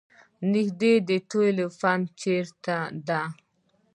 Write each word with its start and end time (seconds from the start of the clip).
نیږدې 0.51 0.93
د 1.07 1.09
تیلو 1.29 1.67
پمپ 1.79 2.07
چېرته 2.21 2.75
ده؟ 3.07 3.21